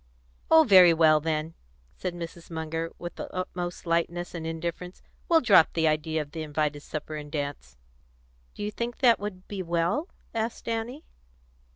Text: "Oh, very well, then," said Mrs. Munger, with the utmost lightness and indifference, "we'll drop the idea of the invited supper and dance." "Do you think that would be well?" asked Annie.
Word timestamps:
"Oh, 0.49 0.63
very 0.63 0.95
well, 0.95 1.19
then," 1.19 1.53
said 1.95 2.15
Mrs. 2.15 2.49
Munger, 2.49 2.91
with 2.97 3.17
the 3.17 3.31
utmost 3.31 3.85
lightness 3.85 4.33
and 4.33 4.47
indifference, 4.47 5.03
"we'll 5.29 5.41
drop 5.41 5.73
the 5.73 5.87
idea 5.87 6.23
of 6.23 6.31
the 6.31 6.41
invited 6.41 6.81
supper 6.81 7.17
and 7.17 7.31
dance." 7.31 7.77
"Do 8.55 8.63
you 8.63 8.71
think 8.71 8.97
that 8.97 9.19
would 9.19 9.47
be 9.47 9.61
well?" 9.61 10.09
asked 10.33 10.67
Annie. 10.67 11.05